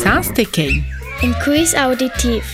[0.00, 0.72] Sans të kej.
[1.24, 2.46] Inkuis auditiv.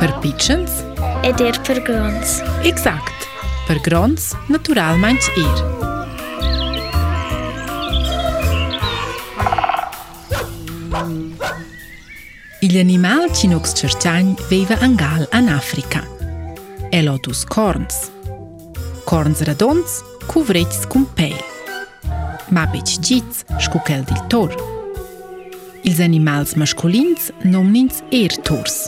[0.00, 0.78] Për pichens?
[1.26, 2.38] Edir për grons.
[2.68, 3.26] Exakt.
[3.68, 5.62] Për grons, natural manch ir.
[12.62, 13.92] Il animal që nuk së
[14.50, 16.02] vejve angal an Afrika.
[16.94, 18.10] Elotus corns
[19.06, 20.00] Corns radons,
[20.30, 21.34] ku vrejtës kumpej.
[22.52, 23.80] Ma beq gjitës, shku
[25.84, 28.86] Ils animals masculins nomnins erturs.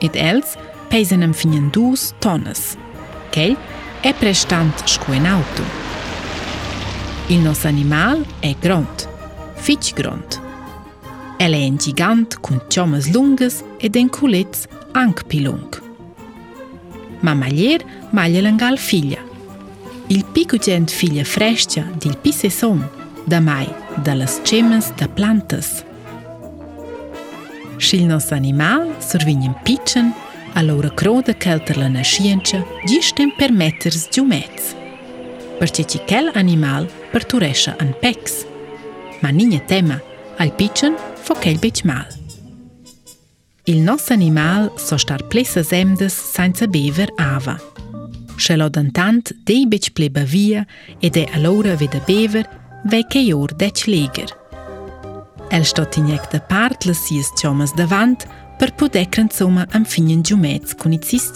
[0.00, 0.54] Ed els
[0.90, 2.62] peisen am finen dus tonnes.
[3.32, 3.52] Ch'el
[4.02, 5.62] è prestant sco in auto.
[7.28, 8.98] Il nos animal è grond,
[9.56, 10.38] fitg grond.
[11.38, 15.68] El è un gigant cun ciomas lungas ed en culets anc pilung.
[17.20, 19.20] Ma maglier maglia l'angal figlia.
[20.08, 22.80] Il picucent figlia frescia dil pisse son,
[23.24, 23.68] da mai,
[24.02, 25.82] dalas cemas da plantas,
[27.82, 30.12] Shil nos animal, sërvinjim pichen,
[30.54, 34.66] a lorë krode këllëtër lë në shien që gjishtem per metër së gjumetës.
[35.58, 38.34] Për që që kell animal për të an peks.
[39.22, 39.98] Ma një një tema,
[40.38, 40.94] al pichen
[41.26, 42.06] fo kell beq mal.
[43.66, 47.56] Il nos animal so shtar plesë zemdës sajnë të bever ava.
[48.38, 50.62] Shëllo dën tantë dhe i beq pleba vija
[51.02, 52.46] edhe a lorë vë dë bever
[52.94, 54.34] vej kejor dhe që legerë.
[55.52, 58.22] El stot injecta part las sies tjomas davant
[58.58, 61.26] per poder cranzoma am finen giumets con it sis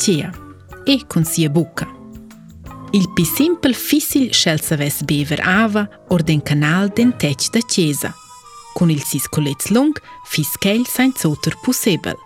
[0.86, 1.86] e con sia buca.
[2.92, 8.14] Il pi simpel fissil schel saves bever ava or den canal den tec da chiesa.
[8.72, 9.94] Con il sis colets lung
[10.25, 12.17] fis chel sain zoter possibel.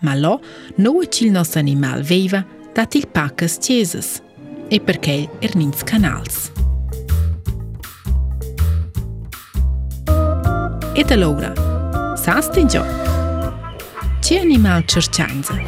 [0.00, 0.40] Ma lo,
[0.82, 2.44] noa cil nos animal veiva
[2.74, 4.20] dat il pacas chiesas
[4.68, 6.50] e perché er ernins canals.
[6.50, 6.66] canals.
[10.98, 11.50] e të logra.
[12.18, 12.96] Sa së të gjohë?
[14.24, 15.58] Që animal qërçanëzë?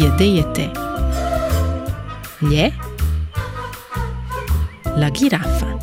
[0.00, 0.66] Je dhe jetë.
[2.50, 2.68] Lje?
[4.98, 5.75] La girafa.